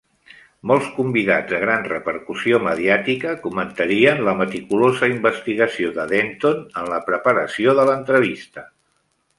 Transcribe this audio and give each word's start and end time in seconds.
Molts 0.69 0.85
convidats 0.93 1.51
de 1.55 1.59
gran 1.63 1.83
repercussió 1.89 2.59
mediàtica 2.69 3.35
comentarien 3.43 4.25
la 4.29 4.35
meticulosa 4.41 5.11
investigació 5.13 5.93
de 6.01 6.09
Denton 6.17 6.67
en 6.83 6.93
la 6.95 7.01
preparació 7.13 7.79
de 7.83 7.89
l'entrevista. 7.93 8.69